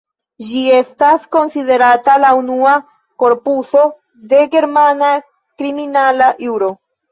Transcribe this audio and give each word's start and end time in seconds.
Ĝi 0.45 0.61
estas 0.77 1.27
konsiderata 1.35 2.15
la 2.23 2.31
unua 2.39 2.73
korpuso 3.25 3.85
de 4.33 4.41
germana 4.57 5.13
kriminala 5.21 6.35
juro. 6.49 6.75